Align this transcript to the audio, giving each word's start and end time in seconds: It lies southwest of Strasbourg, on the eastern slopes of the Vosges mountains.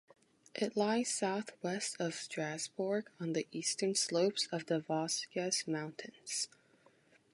It 0.55 0.75
lies 0.75 1.09
southwest 1.13 1.97
of 1.99 2.15
Strasbourg, 2.15 3.11
on 3.19 3.33
the 3.33 3.45
eastern 3.51 3.93
slopes 3.93 4.47
of 4.51 4.65
the 4.65 4.79
Vosges 4.79 5.67
mountains. 5.67 6.47